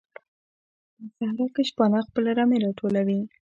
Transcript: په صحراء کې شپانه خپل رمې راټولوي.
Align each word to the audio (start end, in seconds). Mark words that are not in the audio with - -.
په 0.97 1.03
صحراء 1.17 1.49
کې 1.55 1.63
شپانه 1.69 1.99
خپل 2.07 2.23
رمې 2.37 2.57
راټولوي. 2.65 3.21